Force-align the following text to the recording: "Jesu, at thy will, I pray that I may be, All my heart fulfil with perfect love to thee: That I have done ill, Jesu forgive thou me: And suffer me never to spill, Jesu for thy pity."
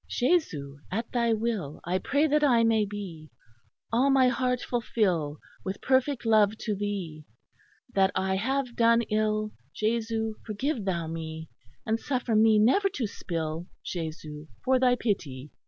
"Jesu, 0.09 0.77
at 0.91 1.11
thy 1.11 1.31
will, 1.31 1.79
I 1.85 1.99
pray 1.99 2.25
that 2.25 2.43
I 2.43 2.63
may 2.63 2.85
be, 2.85 3.29
All 3.93 4.09
my 4.09 4.29
heart 4.29 4.59
fulfil 4.61 5.37
with 5.63 5.79
perfect 5.79 6.25
love 6.25 6.57
to 6.61 6.73
thee: 6.75 7.25
That 7.93 8.09
I 8.15 8.33
have 8.37 8.75
done 8.75 9.03
ill, 9.11 9.51
Jesu 9.75 10.37
forgive 10.43 10.85
thou 10.85 11.05
me: 11.05 11.49
And 11.85 11.99
suffer 11.99 12.35
me 12.35 12.57
never 12.57 12.89
to 12.95 13.05
spill, 13.05 13.67
Jesu 13.85 14.47
for 14.65 14.79
thy 14.79 14.95
pity." 14.95 15.51